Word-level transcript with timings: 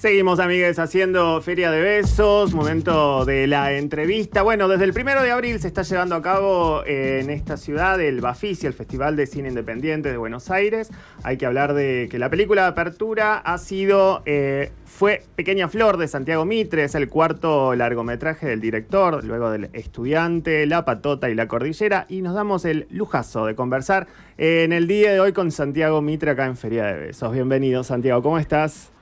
Seguimos, 0.00 0.38
amigues, 0.38 0.78
haciendo 0.78 1.42
Feria 1.42 1.72
de 1.72 1.80
Besos, 1.80 2.54
momento 2.54 3.24
de 3.24 3.48
la 3.48 3.72
entrevista. 3.72 4.42
Bueno, 4.42 4.68
desde 4.68 4.84
el 4.84 4.92
primero 4.92 5.24
de 5.24 5.32
abril 5.32 5.58
se 5.58 5.66
está 5.66 5.82
llevando 5.82 6.14
a 6.14 6.22
cabo 6.22 6.84
eh, 6.86 7.18
en 7.20 7.30
esta 7.30 7.56
ciudad 7.56 8.00
el 8.00 8.20
Bafisi, 8.20 8.68
el 8.68 8.74
Festival 8.74 9.16
de 9.16 9.26
Cine 9.26 9.48
Independiente 9.48 10.08
de 10.08 10.16
Buenos 10.16 10.52
Aires. 10.52 10.92
Hay 11.24 11.36
que 11.36 11.46
hablar 11.46 11.74
de 11.74 12.06
que 12.08 12.20
la 12.20 12.30
película 12.30 12.62
de 12.62 12.68
apertura 12.68 13.38
ha 13.38 13.58
sido, 13.58 14.22
eh, 14.24 14.70
fue 14.84 15.24
Pequeña 15.34 15.66
Flor 15.66 15.96
de 15.96 16.06
Santiago 16.06 16.44
Mitre, 16.44 16.84
es 16.84 16.94
el 16.94 17.08
cuarto 17.08 17.74
largometraje 17.74 18.46
del 18.46 18.60
director, 18.60 19.24
luego 19.24 19.50
del 19.50 19.68
estudiante, 19.72 20.64
La 20.66 20.84
Patota 20.84 21.28
y 21.28 21.34
La 21.34 21.48
Cordillera. 21.48 22.06
Y 22.08 22.22
nos 22.22 22.34
damos 22.34 22.64
el 22.66 22.86
lujazo 22.90 23.46
de 23.46 23.56
conversar 23.56 24.06
eh, 24.36 24.62
en 24.62 24.72
el 24.72 24.86
día 24.86 25.10
de 25.10 25.18
hoy 25.18 25.32
con 25.32 25.50
Santiago 25.50 26.00
Mitre 26.02 26.30
acá 26.30 26.46
en 26.46 26.56
Feria 26.56 26.84
de 26.84 27.06
Besos. 27.06 27.32
Bienvenido, 27.32 27.82
Santiago, 27.82 28.22
¿cómo 28.22 28.38
estás? 28.38 28.92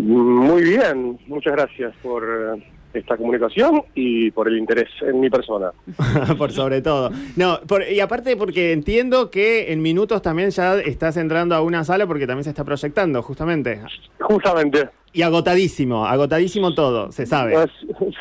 Muy 0.00 0.62
bien, 0.62 1.18
muchas 1.26 1.52
gracias 1.52 1.94
por 2.02 2.24
eh, 2.24 2.62
esta 2.94 3.16
comunicación 3.16 3.82
y 3.94 4.30
por 4.30 4.48
el 4.48 4.56
interés 4.56 4.88
en 5.02 5.20
mi 5.20 5.28
persona. 5.28 5.72
por 6.38 6.52
sobre 6.52 6.80
todo. 6.80 7.10
No, 7.36 7.60
y 7.90 8.00
aparte 8.00 8.36
porque 8.36 8.72
entiendo 8.72 9.30
que 9.30 9.72
en 9.72 9.82
minutos 9.82 10.22
también 10.22 10.50
ya 10.50 10.78
estás 10.80 11.16
entrando 11.16 11.54
a 11.54 11.60
una 11.60 11.84
sala 11.84 12.06
porque 12.06 12.26
también 12.26 12.44
se 12.44 12.50
está 12.50 12.64
proyectando, 12.64 13.22
justamente. 13.22 13.80
Justamente. 14.20 14.88
Y 15.12 15.22
agotadísimo, 15.22 16.06
agotadísimo 16.06 16.72
todo, 16.72 17.10
se 17.12 17.26
sabe. 17.26 17.52
Pues, 17.52 17.70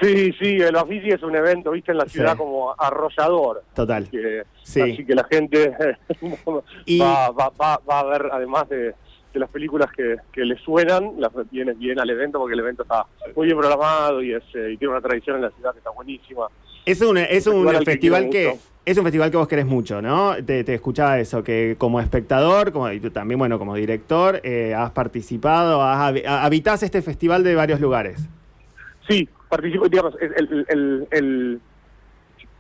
sí, 0.02 0.34
sí, 0.42 0.58
el 0.58 0.76
Ofici 0.76 1.10
es 1.10 1.22
un 1.22 1.36
evento, 1.36 1.72
viste, 1.72 1.92
en 1.92 2.00
la 2.00 2.06
ciudad 2.06 2.36
como 2.36 2.74
arrollador. 2.78 3.64
Total. 3.76 4.04
Así 4.04 5.06
que, 5.06 5.16
la 5.16 5.24
gente 5.26 5.70
va, 7.00 7.30
va, 7.30 7.52
va, 7.62 7.80
va 7.90 8.00
a 8.00 8.04
ver, 8.04 8.30
además 8.32 8.68
de 8.70 8.96
de 9.34 9.40
las 9.40 9.50
películas 9.50 9.92
que, 9.92 10.18
que 10.32 10.46
le 10.46 10.58
suenan, 10.58 11.14
las 11.20 11.32
viene 11.52 11.74
bien 11.74 12.00
al 12.00 12.10
evento 12.10 12.40
porque 12.40 12.54
el 12.54 12.60
evento 12.62 12.84
está 12.84 13.06
muy 13.36 13.46
bien 13.46 13.58
programado 13.58 14.22
y, 14.22 14.34
es, 14.34 14.44
eh, 14.54 14.72
y 14.74 14.78
tiene 14.78 14.94
una 14.94 15.02
tradición 15.02 15.38
en 15.38 15.44
la 15.44 15.52
ciudad 15.52 15.72
que 15.72 15.80
está 15.80 15.92
buenísima. 15.92 16.48
Es 16.86 17.02
un, 17.02 17.18
es 17.18 17.46
un 17.46 17.68
festival, 17.84 18.30
que, 18.30 18.58
es 18.86 18.98
un 18.98 19.04
festival 19.04 19.30
que 19.30 19.38
vos 19.38 19.48
querés 19.48 19.66
mucho, 19.66 20.02
¿no? 20.02 20.36
Te, 20.44 20.64
te 20.64 20.74
escuchaba 20.74 21.20
eso, 21.20 21.44
que 21.44 21.76
como 21.78 22.00
espectador, 22.00 22.72
como 22.72 22.92
y 22.92 23.00
también, 23.12 23.38
bueno, 23.38 23.60
como 23.60 23.76
director, 23.76 24.40
eh, 24.44 24.74
has 24.74 24.92
participado, 24.92 25.84
has, 25.84 26.14
habitás 26.26 26.82
este 26.82 27.02
festival 27.02 27.44
de 27.44 27.54
varios 27.54 27.80
lugares. 27.80 28.28
Sí, 29.08 29.30
participo, 29.50 29.88
digamos, 29.88 30.16
el, 30.20 30.66
el, 30.68 31.08
el 31.12 31.62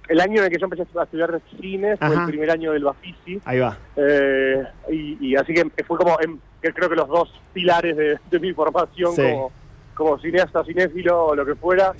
el 0.09 0.19
año 0.19 0.39
en 0.39 0.45
el 0.45 0.49
que 0.49 0.57
yo 0.57 0.65
empecé 0.65 0.81
a 0.81 1.03
estudiar 1.03 1.39
cine 1.61 1.95
fue 1.95 2.13
el 2.13 2.25
primer 2.25 2.49
año 2.49 2.73
del 2.73 2.83
Bafisi. 2.83 3.39
Ahí 3.45 3.59
va. 3.59 3.77
Eh, 3.95 4.63
y, 4.91 5.35
así 5.35 5.53
que 5.53 5.83
fue 5.83 5.97
como, 5.97 6.17
creo 6.59 6.89
que 6.89 6.95
los 6.95 7.07
dos 7.07 7.31
pilares 7.53 7.95
de, 7.95 8.39
mi 8.39 8.51
formación 8.53 9.15
como, 9.15 9.51
como 9.93 10.19
cineasta, 10.19 10.63
cinéfilo 10.65 11.27
o 11.27 11.35
lo 11.35 11.45
que 11.45 11.53
fuera, 11.53 11.93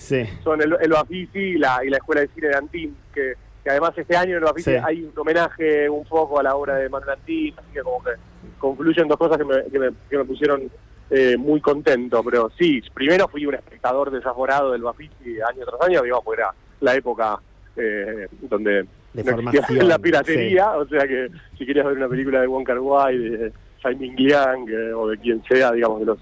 son 0.44 0.62
el, 0.62 0.76
el 0.82 0.90
Bafisi 0.90 1.40
y 1.40 1.58
la, 1.60 1.86
y 1.86 1.90
la 1.90 1.98
Escuela 1.98 2.22
de 2.22 2.30
Cine 2.30 2.48
de 2.48 2.56
Antín, 2.56 2.98
que, 3.14 3.36
además 3.70 3.94
este 3.96 4.18
año 4.18 4.32
en 4.32 4.38
el 4.38 4.46
Bafisi 4.46 4.72
hay 4.72 5.04
un 5.04 5.14
homenaje 5.16 5.88
un 5.88 6.04
poco 6.06 6.40
a 6.40 6.44
la 6.44 6.56
obra 6.56 6.78
de 6.78 6.90
Manuel 6.90 7.12
Antín, 7.12 7.54
así 7.58 7.68
que 7.72 7.82
como 7.82 8.04
que 8.04 8.12
confluyen 8.58 9.08
dos 9.08 9.18
cosas 9.18 9.38
que 9.38 9.46
me, 9.46 9.92
que 10.10 10.18
me, 10.18 10.26
pusieron 10.26 10.72
eh, 11.12 11.38
muy 11.38 11.62
contento. 11.62 12.24
Pero 12.24 12.50
sí, 12.58 12.82
primero 12.92 13.28
fui 13.28 13.46
un 13.46 13.54
espectador 13.54 14.10
desaforado 14.10 14.72
del 14.72 14.82
Bafisi 14.82 15.40
año 15.48 15.64
tras 15.64 15.82
año, 15.82 16.02
digamos, 16.02 16.24
porque 16.24 16.42
era 16.42 16.52
la 16.80 16.96
época 16.96 17.40
eh, 17.76 18.28
donde 18.42 18.86
de 19.14 19.84
la 19.84 19.98
piratería, 19.98 20.72
o 20.72 20.88
sea 20.88 21.08
que 21.08 21.30
si 21.58 21.66
querías 21.66 21.86
ver 21.86 21.98
una 21.98 22.08
película 22.08 22.42
de 22.42 22.48
Wong 22.48 22.66
Kar 22.66 22.80
Wai, 22.80 23.18
de 23.18 23.52
Jaime 23.82 24.14
Liang 24.16 24.70
eh, 24.70 24.94
o 24.94 25.08
de 25.08 25.18
quien 25.18 25.42
sea, 25.44 25.72
digamos, 25.72 26.00
de 26.02 26.06
los 26.06 26.20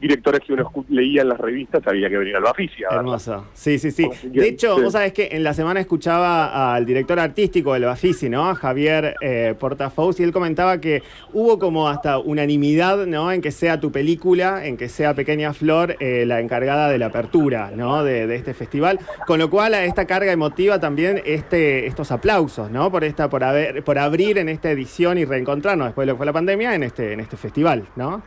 directores 0.00 0.40
que 0.40 0.52
uno 0.52 0.70
leía 0.88 1.22
en 1.22 1.28
las 1.28 1.38
revistas 1.38 1.86
había 1.86 2.08
que 2.08 2.16
venir 2.16 2.36
al 2.36 2.42
Baficia. 2.42 2.88
Hermoso. 2.90 3.46
Sí, 3.52 3.78
sí, 3.78 3.90
sí. 3.90 4.08
De 4.24 4.48
hecho, 4.48 4.80
vos 4.80 4.92
sabés 4.92 5.12
que 5.12 5.28
en 5.32 5.44
la 5.44 5.52
semana 5.52 5.80
escuchaba 5.80 6.74
al 6.74 6.86
director 6.86 7.20
artístico 7.20 7.74
del 7.74 7.84
Bafisi, 7.84 8.28
¿no? 8.28 8.54
Javier 8.54 9.14
eh, 9.20 9.54
Portafous, 9.58 10.18
y 10.20 10.22
él 10.22 10.32
comentaba 10.32 10.80
que 10.80 11.02
hubo 11.32 11.58
como 11.58 11.88
hasta 11.88 12.18
unanimidad, 12.18 13.06
¿no? 13.06 13.30
En 13.30 13.42
que 13.42 13.50
sea 13.50 13.78
tu 13.78 13.92
película, 13.92 14.64
en 14.64 14.76
que 14.76 14.88
sea 14.88 15.14
Pequeña 15.14 15.52
Flor 15.52 15.96
eh, 16.00 16.24
la 16.26 16.40
encargada 16.40 16.88
de 16.88 16.98
la 16.98 17.06
apertura, 17.06 17.70
¿no? 17.74 18.02
De, 18.02 18.30
este 18.34 18.54
festival. 18.54 19.00
Con 19.26 19.38
lo 19.38 19.50
cual, 19.50 19.74
a 19.74 19.84
esta 19.84 20.06
carga 20.06 20.32
emotiva 20.32 20.78
también 20.78 21.20
este, 21.26 21.86
estos 21.86 22.10
aplausos, 22.10 22.70
¿no? 22.70 22.90
Por 22.90 23.04
esta, 23.04 23.28
por 23.28 23.44
haber, 23.44 23.82
por 23.82 23.98
abrir 23.98 24.38
en 24.38 24.48
esta 24.48 24.70
edición 24.70 25.18
y 25.18 25.24
reencontrarnos 25.24 25.88
después 25.88 26.06
de 26.06 26.12
lo 26.12 26.14
que 26.14 26.18
fue 26.18 26.26
la 26.26 26.32
pandemia 26.32 26.74
en 26.74 26.84
este, 26.84 27.12
en 27.12 27.20
este 27.20 27.36
festival, 27.36 27.86
¿no? 27.96 28.22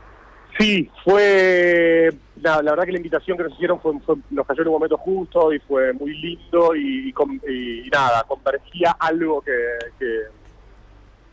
Sí, 0.58 0.90
fue 1.04 2.12
la, 2.44 2.62
verdad 2.62 2.84
que 2.84 2.92
la 2.92 2.98
invitación 2.98 3.38
que 3.38 3.44
nos 3.44 3.54
hicieron 3.54 3.80
fue, 3.80 3.94
nos 4.30 4.46
cayó 4.46 4.62
en 4.62 4.68
un 4.68 4.74
momento 4.74 4.98
justo 4.98 5.54
y 5.54 5.60
fue 5.60 5.94
muy 5.94 6.16
lindo 6.16 6.76
y, 6.76 7.14
nada, 7.92 8.24
convergía 8.24 8.96
algo 9.00 9.42
que, 9.42 9.52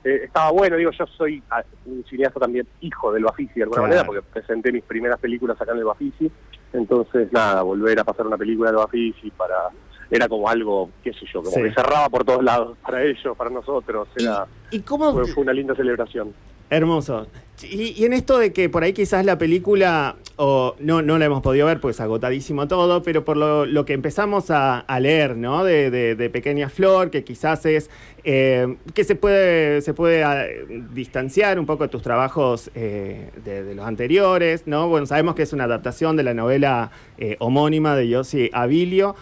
eh, 0.04 0.24
estaba 0.24 0.50
bueno. 0.50 0.76
Digo, 0.76 0.90
yo 0.92 1.06
soy 1.06 1.42
ah, 1.50 1.62
un 1.84 2.04
cineasta 2.08 2.40
también 2.40 2.66
hijo 2.80 3.12
del 3.12 3.24
Bafisi 3.24 3.54
de 3.54 3.64
alguna 3.64 3.82
manera 3.82 4.04
porque 4.04 4.22
presenté 4.22 4.72
mis 4.72 4.84
primeras 4.84 5.18
películas 5.18 5.60
acá 5.60 5.72
en 5.72 5.78
el 5.78 5.84
Bafisi. 5.84 6.30
Entonces, 6.72 7.32
nada, 7.32 7.62
volver 7.62 7.98
a 7.98 8.04
pasar 8.04 8.26
una 8.26 8.38
película 8.38 8.70
del 8.70 8.76
Bafisi 8.76 9.30
para 9.30 9.70
era 10.10 10.28
como 10.28 10.48
algo, 10.48 10.90
qué 11.04 11.12
sé 11.12 11.24
yo, 11.32 11.40
como 11.40 11.54
que 11.56 11.72
cerraba 11.72 12.08
por 12.08 12.24
todos 12.24 12.42
lados 12.42 12.76
para 12.82 13.02
ellos, 13.02 13.36
para 13.36 13.50
nosotros. 13.50 14.08
Era, 14.16 14.46
¿Y, 14.70 14.80
cómo... 14.80 15.12
fue 15.12 15.42
una 15.42 15.52
linda 15.52 15.74
celebración. 15.74 16.34
Hermoso. 16.68 17.26
Y, 17.64 18.04
en 18.04 18.12
esto 18.12 18.38
de 18.38 18.52
que 18.52 18.68
por 18.68 18.82
ahí 18.82 18.92
quizás 18.92 19.24
la 19.24 19.38
película, 19.38 20.16
o 20.42 20.74
no, 20.78 21.02
no 21.02 21.18
la 21.18 21.26
hemos 21.26 21.42
podido 21.42 21.66
ver, 21.66 21.80
pues 21.80 22.00
agotadísimo 22.00 22.66
todo, 22.66 23.02
pero 23.02 23.26
por 23.26 23.36
lo, 23.36 23.84
que 23.84 23.92
empezamos 23.92 24.46
a, 24.48 24.86
leer, 24.98 25.36
¿no? 25.36 25.64
De, 25.64 26.30
Pequeña 26.32 26.70
Flor, 26.70 27.10
que 27.10 27.24
quizás 27.24 27.66
es, 27.66 27.90
eh, 28.24 28.76
que 28.94 29.04
se 29.04 29.16
puede, 29.16 29.82
se 29.82 29.92
puede 29.92 30.24
ah, 30.24 30.46
distanciar 30.94 31.58
un 31.58 31.66
poco 31.66 31.82
de 31.82 31.90
tus 31.90 32.00
trabajos 32.00 32.70
eh, 32.74 33.28
de, 33.44 33.74
los 33.74 33.84
anteriores, 33.84 34.62
¿no? 34.66 34.88
Bueno, 34.88 35.04
sabemos 35.04 35.34
que 35.34 35.42
es 35.42 35.52
una 35.52 35.64
adaptación 35.64 36.16
de 36.16 36.22
la 36.22 36.32
novela 36.32 36.90
eh, 37.18 37.36
homónima 37.38 37.94
de 37.94 38.08
Yossi 38.08 38.48
Abilio, 38.54 39.16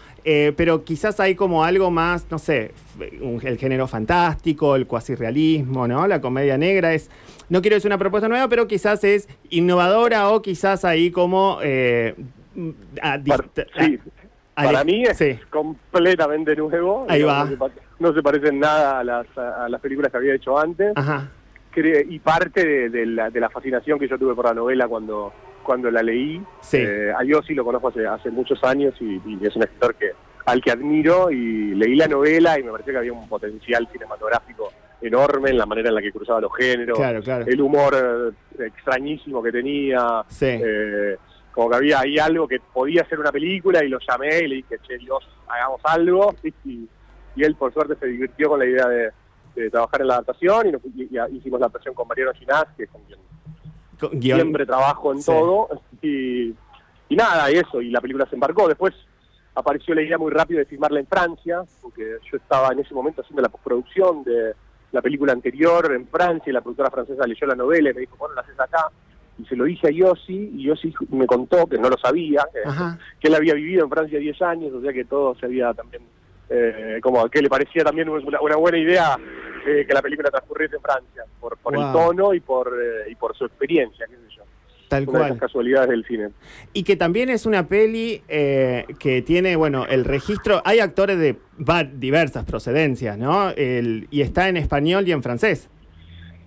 pero 0.56 0.84
quizás 0.84 1.20
hay 1.20 1.34
como 1.34 1.64
algo 1.64 1.90
más, 1.90 2.26
no 2.30 2.38
sé, 2.38 2.72
el 3.42 3.56
género 3.56 3.88
fantástico, 3.88 4.76
el 4.76 4.86
cuasi 4.86 5.14
realismo, 5.14 5.88
¿no? 5.88 6.06
La 6.06 6.20
comedia 6.20 6.58
negra 6.58 6.92
es 6.92 7.08
no 7.48 7.62
quiero 7.62 7.76
decir 7.76 7.88
una 7.88 7.98
propuesta 7.98 8.28
nueva, 8.28 8.48
pero 8.48 8.66
quizás 8.68 9.02
es 9.04 9.26
innovadora 9.48 10.28
o 10.28 10.42
quizás 10.42 10.84
ahí 10.84 11.07
como... 11.10 11.58
Eh, 11.62 12.14
para, 14.54 14.84
mí 14.84 15.04
es 15.04 15.46
completamente 15.50 16.56
nuevo. 16.56 17.06
Ahí 17.08 17.22
va. 17.22 17.48
No 17.98 18.12
se, 18.12 18.22
parece 18.22 18.48
en 18.48 18.60
nada 18.60 19.00
a 19.00 19.04
las, 19.04 19.26
a 19.36 19.68
las 19.68 19.80
películas 19.80 20.10
que 20.10 20.18
había 20.18 20.34
hecho 20.34 20.58
antes. 20.58 20.92
Ajá. 20.96 21.30
Y 21.76 22.18
parte 22.18 22.88
de, 22.90 23.06
la, 23.06 23.30
de 23.30 23.38
la 23.38 23.50
fascinación 23.50 24.00
que 24.00 24.08
yo 24.08 24.18
tuve 24.18 24.34
por 24.34 24.46
la 24.46 24.54
novela 24.54 24.88
cuando, 24.88 25.32
cuando 25.62 25.90
la 25.90 26.02
leí. 26.02 26.42
Sí. 26.60 26.78
Eh, 26.78 27.12
a 27.12 27.42
sí 27.42 27.54
lo 27.54 27.64
conozco 27.64 27.88
hace, 27.88 28.04
hace 28.06 28.30
muchos 28.30 28.62
años 28.64 28.94
y, 29.00 29.20
y, 29.24 29.38
es 29.42 29.54
un 29.54 29.62
escritor 29.62 29.94
que 29.94 30.10
al 30.44 30.60
que 30.60 30.72
admiro 30.72 31.30
y 31.30 31.74
leí 31.74 31.94
la 31.94 32.08
novela 32.08 32.58
y 32.58 32.64
me 32.64 32.72
pareció 32.72 32.94
que 32.94 32.98
había 32.98 33.12
un 33.12 33.28
potencial 33.28 33.86
cinematográfico 33.92 34.72
enorme 35.00 35.50
en 35.50 35.58
la 35.58 35.66
manera 35.66 35.88
en 35.88 35.94
la 35.94 36.02
que 36.02 36.12
cruzaba 36.12 36.40
los 36.40 36.54
géneros, 36.56 36.98
el 37.46 37.60
humor 37.60 38.34
eh, 38.58 38.66
extrañísimo 38.66 39.42
que 39.42 39.52
tenía, 39.52 40.24
eh, 40.40 41.16
como 41.52 41.70
que 41.70 41.76
había 41.76 42.00
ahí 42.00 42.18
algo 42.18 42.48
que 42.48 42.60
podía 42.60 43.04
ser 43.08 43.20
una 43.20 43.30
película 43.30 43.84
y 43.84 43.88
lo 43.88 43.98
llamé 44.00 44.38
y 44.40 44.48
le 44.48 44.54
dije, 44.56 44.78
che 44.86 44.98
Dios, 44.98 45.26
hagamos 45.48 45.80
algo, 45.84 46.34
y, 46.64 46.88
él 47.36 47.54
por 47.54 47.72
suerte 47.72 47.94
se 48.00 48.06
divirtió 48.06 48.48
con 48.48 48.58
la 48.58 48.66
idea 48.66 48.88
de, 48.88 49.12
trabajar 49.70 50.00
en 50.02 50.06
la 50.06 50.14
adaptación 50.14 50.80
y, 50.96 51.36
hicimos 51.36 51.58
la 51.58 51.66
adaptación 51.66 51.94
con 51.94 52.06
Mariano 52.06 52.32
Ginás, 52.34 52.66
que 52.76 52.84
es 52.84 52.90
con 52.90 53.02
quien 53.02 54.22
siempre 54.22 54.66
trabajo 54.66 55.12
en 55.12 55.24
todo, 55.24 55.68
y, 56.02 56.54
y 57.08 57.16
nada, 57.16 57.50
y 57.50 57.54
eso, 57.54 57.80
y 57.80 57.90
la 57.90 58.00
película 58.00 58.26
se 58.28 58.34
embarcó, 58.34 58.68
después 58.68 58.94
apareció 59.54 59.94
la 59.94 60.02
idea 60.02 60.18
muy 60.18 60.30
rápido 60.30 60.58
de 60.58 60.66
filmarla 60.66 61.00
en 61.00 61.06
Francia, 61.06 61.62
porque 61.82 62.18
yo 62.30 62.36
estaba 62.36 62.72
en 62.72 62.80
ese 62.80 62.94
momento 62.94 63.22
haciendo 63.22 63.42
la 63.42 63.48
postproducción 63.48 64.22
de 64.22 64.54
la 64.92 65.02
película 65.02 65.32
anterior 65.32 65.92
en 65.92 66.06
Francia 66.06 66.50
y 66.50 66.52
la 66.52 66.60
productora 66.60 66.90
francesa 66.90 67.26
leyó 67.26 67.46
la 67.46 67.54
novela 67.54 67.90
y 67.90 67.94
me 67.94 68.00
dijo, 68.00 68.16
bueno, 68.16 68.34
la 68.34 68.42
haces 68.42 68.58
acá. 68.58 68.88
Y 69.38 69.44
se 69.44 69.54
lo 69.54 69.64
dije 69.64 69.88
a 69.88 69.90
Yossi 69.90 70.52
y 70.54 70.64
Yossi 70.64 70.92
me 71.10 71.26
contó, 71.26 71.66
que 71.66 71.78
no 71.78 71.88
lo 71.88 71.96
sabía, 71.96 72.44
que, 73.20 73.28
él 73.28 73.34
había 73.34 73.54
vivido 73.54 73.84
en 73.84 73.90
Francia 73.90 74.18
10 74.18 74.42
años, 74.42 74.72
o 74.72 74.80
sea 74.80 74.92
que 74.92 75.04
todo 75.04 75.34
se 75.36 75.46
había 75.46 75.72
también, 75.74 76.02
eh, 76.48 76.98
como 77.02 77.28
que 77.28 77.40
le 77.40 77.48
parecía 77.48 77.84
también 77.84 78.08
una, 78.08 78.56
buena 78.56 78.78
idea 78.78 79.16
eh, 79.64 79.84
que 79.86 79.94
la 79.94 80.02
película 80.02 80.30
transcurriese 80.30 80.76
en 80.76 80.82
Francia, 80.82 81.24
por, 81.38 81.56
por 81.58 81.76
el 81.76 81.92
tono 81.92 82.34
y 82.34 82.40
por, 82.40 82.76
eh, 82.82 83.10
y 83.10 83.14
por 83.14 83.36
su 83.36 83.44
experiencia, 83.44 84.06
qué 84.06 84.16
sé 84.16 84.36
yo. 84.36 84.42
Tal 84.88 85.04
cual. 85.04 85.24
De 85.24 85.28
las 85.30 85.38
casualidades 85.38 85.90
del 85.90 86.04
cine. 86.04 86.30
Y 86.72 86.82
que 86.82 86.96
también 86.96 87.28
es 87.28 87.46
una 87.46 87.68
peli 87.68 88.22
eh, 88.28 88.86
que 88.98 89.22
tiene, 89.22 89.56
bueno, 89.56 89.86
el 89.86 90.04
registro. 90.04 90.62
Hay 90.64 90.80
actores 90.80 91.18
de 91.18 91.36
diversas 91.94 92.44
procedencias, 92.44 93.18
¿no? 93.18 93.50
El, 93.50 94.08
y 94.10 94.22
está 94.22 94.48
en 94.48 94.56
español 94.56 95.06
y 95.06 95.12
en 95.12 95.22
francés. 95.22 95.68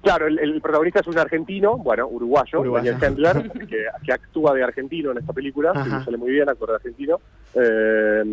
Claro, 0.01 0.25
el, 0.25 0.59
protagonista 0.61 1.01
es 1.01 1.07
un 1.07 1.19
argentino, 1.19 1.77
bueno, 1.77 2.07
uruguayo, 2.07 2.63
Daniel 2.63 2.97
Chandler, 2.99 3.51
que, 4.03 4.11
actúa 4.11 4.55
de 4.55 4.63
argentino 4.63 5.11
en 5.11 5.19
esta 5.19 5.31
película, 5.31 5.73
que 5.73 6.03
sale 6.03 6.17
muy 6.17 6.31
bien, 6.31 6.49
actor 6.49 6.69
de 6.69 6.75
argentino, 6.75 7.19
eh, 7.53 8.23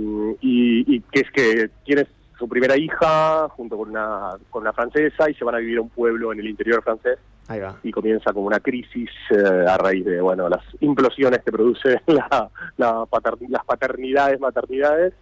y, 0.40 1.00
que 1.00 1.20
es 1.20 1.30
que 1.30 1.70
tiene 1.84 2.06
su 2.38 2.48
primera 2.48 2.74
hija 2.76 3.48
junto 3.50 3.76
con 3.76 3.90
una, 3.90 4.30
con 4.48 4.62
una 4.62 4.72
francesa 4.72 5.28
y 5.28 5.34
se 5.34 5.44
van 5.44 5.56
a 5.56 5.58
vivir 5.58 5.76
a 5.76 5.82
un 5.82 5.90
pueblo 5.90 6.32
en 6.32 6.38
el 6.38 6.48
interior 6.48 6.82
francés. 6.82 7.18
Ahí 7.48 7.60
va. 7.60 7.76
Y 7.82 7.90
comienza 7.90 8.32
como 8.32 8.46
una 8.46 8.60
crisis 8.60 9.10
eh, 9.30 9.64
a 9.66 9.76
raíz 9.78 10.04
de 10.04 10.20
bueno 10.20 10.48
las 10.48 10.62
implosiones 10.80 11.42
que 11.42 11.50
produce 11.50 12.00
la, 12.06 12.50
las 12.76 13.64
paternidades, 13.66 14.38
maternidades. 14.38 15.14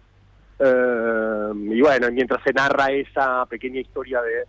Eh, 0.59 1.51
y 1.55 1.81
bueno, 1.81 2.11
mientras 2.11 2.43
se 2.43 2.51
narra 2.51 2.91
esa 2.91 3.45
pequeña 3.45 3.79
historia 3.79 4.21
de 4.21 4.45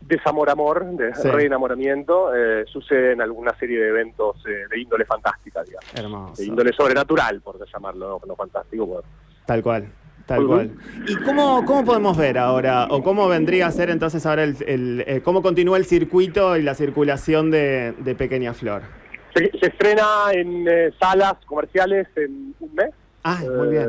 desamor-amor, 0.00 0.84
de 0.96 1.12
reenamoramiento, 1.12 2.34
eh, 2.34 2.64
suceden 2.66 3.20
alguna 3.20 3.56
serie 3.58 3.80
de 3.80 3.88
eventos 3.88 4.36
eh, 4.46 4.64
de 4.68 4.80
índole 4.80 5.04
fantástica, 5.04 5.62
digamos. 5.62 6.36
De 6.36 6.44
índole 6.44 6.72
sobrenatural, 6.72 7.40
por 7.40 7.58
llamarlo, 7.70 8.20
no, 8.26 8.34
fantástico. 8.34 9.02
Tal 9.46 9.62
cual. 9.62 9.88
Tal 10.30 10.46
cual. 10.46 10.70
¿Y 11.08 11.16
cómo, 11.16 11.64
cómo 11.64 11.84
podemos 11.84 12.16
ver 12.16 12.38
ahora, 12.38 12.86
o 12.88 13.02
cómo 13.02 13.26
vendría 13.26 13.66
a 13.66 13.70
ser 13.72 13.90
entonces 13.90 14.24
ahora 14.26 14.44
el, 14.44 15.02
eh, 15.04 15.22
cómo 15.24 15.42
continúa 15.42 15.76
el 15.76 15.84
circuito 15.84 16.56
y 16.56 16.62
la 16.62 16.76
circulación 16.76 17.50
de, 17.50 18.14
Pequeña 18.16 18.54
Flor? 18.54 18.82
Se, 19.34 19.50
estrena 19.60 20.30
en 20.32 20.68
eh, 20.68 20.92
salas 21.00 21.34
comerciales 21.46 22.06
en 22.14 22.54
un 22.60 22.74
mes. 22.76 22.90
Ah, 23.24 23.40
muy 23.42 23.70
bien. 23.70 23.88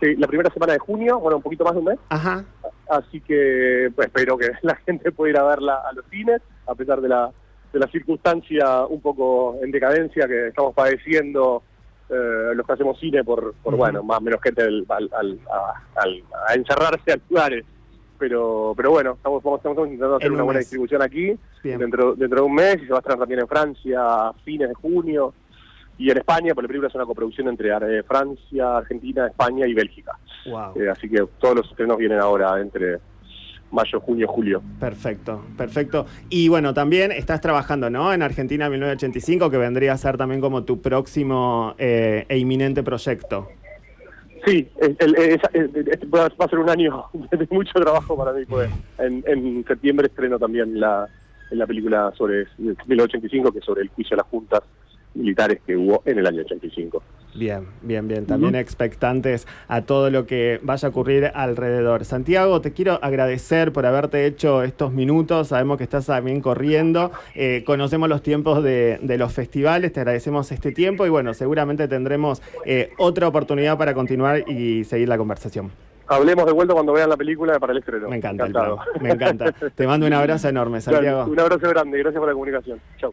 Sí, 0.00 0.16
la 0.16 0.26
primera 0.26 0.50
semana 0.50 0.72
de 0.72 0.78
junio, 0.78 1.20
bueno, 1.20 1.36
un 1.36 1.42
poquito 1.42 1.64
más 1.64 1.74
de 1.74 1.78
un 1.80 1.84
mes. 1.84 1.98
Ajá. 2.08 2.42
Así 2.88 3.20
que 3.20 3.90
pues, 3.94 4.06
espero 4.06 4.38
que 4.38 4.52
la 4.62 4.76
gente 4.76 5.12
pueda 5.12 5.30
ir 5.30 5.38
a 5.38 5.44
verla 5.44 5.82
a 5.86 5.92
los 5.92 6.06
cines, 6.06 6.40
a 6.66 6.74
pesar 6.74 7.02
de 7.02 7.08
la, 7.10 7.30
de 7.74 7.78
la 7.78 7.86
circunstancia 7.88 8.86
un 8.86 9.02
poco 9.02 9.58
en 9.62 9.70
decadencia 9.70 10.26
que 10.26 10.48
estamos 10.48 10.74
padeciendo 10.74 11.62
eh, 12.08 12.52
los 12.54 12.64
que 12.66 12.72
hacemos 12.72 12.98
cine 13.00 13.24
por, 13.24 13.54
por 13.54 13.76
bueno, 13.76 14.02
más 14.02 14.22
menos 14.22 14.40
gente 14.40 14.62
al, 14.62 14.86
al, 14.88 15.40
a, 16.48 16.54
encerrarse 16.54 17.12
a 17.12 17.18
lugares. 17.28 17.64
Pero, 18.18 18.72
pero 18.74 18.92
bueno, 18.92 19.12
estamos, 19.12 19.44
estamos, 19.44 19.78
intentando 19.78 20.16
hacer 20.16 20.32
una 20.32 20.42
buena 20.42 20.60
distribución 20.60 21.02
aquí. 21.02 21.36
Dentro, 21.62 22.14
dentro 22.14 22.40
de 22.40 22.46
un 22.46 22.54
mes 22.54 22.76
y 22.76 22.86
se 22.86 22.92
va 22.92 22.98
a 22.98 23.00
estrenar 23.00 23.18
también 23.18 23.40
en 23.40 23.48
Francia 23.48 24.00
a 24.00 24.32
fines 24.44 24.68
de 24.68 24.74
junio. 24.74 25.34
Y 25.98 26.10
en 26.10 26.18
España, 26.18 26.54
porque 26.54 26.66
la 26.66 26.68
película 26.68 26.88
es 26.88 26.94
una 26.94 27.06
coproducción 27.06 27.48
entre 27.48 27.70
eh, 27.70 28.02
Francia, 28.02 28.78
Argentina, 28.78 29.26
España 29.26 29.66
y 29.66 29.74
Bélgica. 29.74 30.18
Eh, 30.76 30.88
así 30.88 31.08
que 31.08 31.26
todos 31.38 31.56
los 31.56 31.70
estrenos 31.70 31.96
vienen 31.96 32.20
ahora 32.20 32.60
entre 32.60 32.98
mayo, 33.70 34.00
junio, 34.00 34.28
julio. 34.28 34.62
Perfecto, 34.80 35.44
perfecto. 35.56 36.06
Y 36.28 36.48
bueno, 36.48 36.74
también 36.74 37.12
estás 37.12 37.40
trabajando, 37.40 37.90
¿no? 37.90 38.12
En 38.12 38.22
Argentina 38.22 38.68
1985, 38.68 39.50
que 39.50 39.58
vendría 39.58 39.92
a 39.92 39.98
ser 39.98 40.16
también 40.16 40.40
como 40.40 40.64
tu 40.64 40.80
próximo 40.80 41.74
eh, 41.78 42.24
e 42.28 42.38
inminente 42.38 42.82
proyecto. 42.82 43.48
Sí, 44.44 44.68
va 46.14 46.26
a 46.26 46.48
ser 46.48 46.58
un 46.58 46.70
año 46.70 47.04
de 47.30 47.48
mucho 47.50 47.72
trabajo 47.80 48.16
para 48.16 48.32
mí. 48.32 48.44
Pues. 48.44 48.70
En, 48.98 49.24
en 49.26 49.64
septiembre 49.64 50.06
estreno 50.06 50.38
también 50.38 50.78
la, 50.78 51.08
la 51.50 51.66
película 51.66 52.12
sobre 52.16 52.46
1985, 52.58 53.52
que 53.52 53.58
es 53.58 53.64
sobre 53.64 53.82
el 53.82 53.88
juicio 53.88 54.16
de 54.16 54.22
las 54.22 54.30
juntas 54.30 54.62
militares 55.16 55.60
que 55.66 55.76
hubo 55.76 56.02
en 56.04 56.18
el 56.18 56.26
año 56.26 56.42
85. 56.42 57.02
Bien, 57.36 57.66
bien, 57.82 58.08
bien. 58.08 58.26
También 58.26 58.54
expectantes 58.54 59.46
a 59.68 59.82
todo 59.82 60.10
lo 60.10 60.26
que 60.26 60.58
vaya 60.62 60.88
a 60.88 60.90
ocurrir 60.90 61.30
alrededor. 61.34 62.04
Santiago, 62.04 62.60
te 62.60 62.72
quiero 62.72 62.98
agradecer 63.02 63.72
por 63.72 63.84
haberte 63.84 64.24
hecho 64.26 64.62
estos 64.62 64.92
minutos. 64.92 65.48
Sabemos 65.48 65.76
que 65.76 65.84
estás 65.84 66.06
también 66.06 66.40
corriendo. 66.40 67.12
Eh, 67.34 67.62
conocemos 67.66 68.08
los 68.08 68.22
tiempos 68.22 68.62
de, 68.62 68.98
los 69.18 69.32
festivales. 69.32 69.92
Te 69.92 70.00
agradecemos 70.00 70.50
este 70.50 70.72
tiempo 70.72 71.06
y 71.06 71.10
bueno, 71.10 71.34
seguramente 71.34 71.88
tendremos 71.88 72.42
eh, 72.64 72.90
otra 72.98 73.28
oportunidad 73.28 73.76
para 73.76 73.94
continuar 73.94 74.48
y 74.48 74.84
seguir 74.84 75.08
la 75.08 75.18
conversación. 75.18 75.70
Hablemos 76.08 76.46
de 76.46 76.52
vuelta 76.52 76.72
cuando 76.72 76.92
vean 76.92 77.10
la 77.10 77.16
película 77.16 77.58
para 77.58 77.72
el 77.72 77.80
estreno. 77.80 78.08
Me 78.08 78.16
encanta, 78.16 78.46
me 79.00 79.10
encanta. 79.10 79.52
Te 79.52 79.86
mando 79.86 80.06
un 80.06 80.12
abrazo 80.12 80.48
enorme, 80.48 80.80
Santiago. 80.80 81.24
Un 81.24 81.40
abrazo 81.40 81.68
grande, 81.68 81.98
gracias 81.98 82.18
por 82.18 82.28
la 82.28 82.32
comunicación. 82.32 82.80
Chao. 82.98 83.12